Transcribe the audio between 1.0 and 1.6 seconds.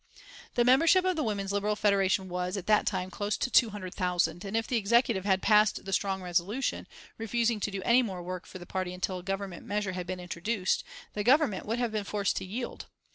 of the Women's